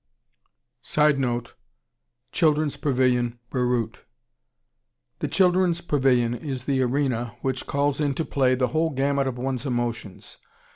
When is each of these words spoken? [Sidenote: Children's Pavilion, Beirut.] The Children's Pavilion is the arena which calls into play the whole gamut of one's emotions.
[Sidenote: 0.81 1.53
Children's 2.31 2.75
Pavilion, 2.75 3.37
Beirut.] 3.51 3.99
The 5.19 5.27
Children's 5.27 5.79
Pavilion 5.81 6.33
is 6.33 6.65
the 6.65 6.81
arena 6.81 7.35
which 7.43 7.67
calls 7.67 8.01
into 8.01 8.25
play 8.25 8.55
the 8.55 8.69
whole 8.69 8.89
gamut 8.89 9.27
of 9.27 9.37
one's 9.37 9.63
emotions. 9.63 10.39